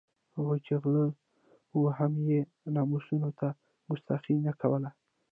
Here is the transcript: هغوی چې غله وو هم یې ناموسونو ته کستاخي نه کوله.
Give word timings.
هغوی 0.35 0.59
چې 0.65 0.73
غله 0.83 1.05
وو 1.77 1.85
هم 1.97 2.11
یې 2.31 2.41
ناموسونو 2.75 3.29
ته 3.39 3.47
کستاخي 3.87 4.33
نه 4.45 4.53
کوله. 4.61 4.89